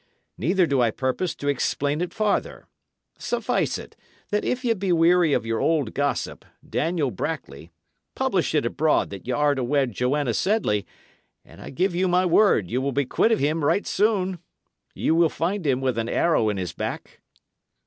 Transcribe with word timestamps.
Neither 0.35 0.65
do 0.65 0.81
I 0.81 0.89
purpose 0.89 1.35
to 1.35 1.47
explain 1.47 2.01
it 2.01 2.11
farther. 2.11 2.65
Suffice 3.19 3.77
it, 3.77 3.95
that 4.31 4.43
if 4.43 4.65
ye 4.65 4.73
be 4.73 4.91
weary 4.91 5.31
of 5.31 5.45
your 5.45 5.59
old 5.59 5.93
gossip, 5.93 6.43
Daniel 6.67 7.11
Brackley, 7.11 7.69
publish 8.15 8.55
it 8.55 8.65
abroad 8.65 9.11
that 9.11 9.27
y' 9.27 9.31
are 9.31 9.53
to 9.53 9.63
wed 9.63 9.91
Joanna 9.91 10.33
Sedley, 10.33 10.87
and 11.45 11.61
I 11.61 11.69
give 11.69 11.93
you 11.93 12.07
my 12.07 12.25
word 12.25 12.67
ye 12.71 12.79
will 12.79 12.91
be 12.91 13.05
quit 13.05 13.31
of 13.31 13.37
him 13.37 13.63
right 13.63 13.85
soon. 13.85 14.39
Ye 14.95 15.11
will 15.11 15.29
find 15.29 15.67
him 15.67 15.81
with 15.81 15.99
an 15.99 16.09
arrow 16.09 16.49
in 16.49 16.57
his 16.57 16.73
back." 16.73 17.21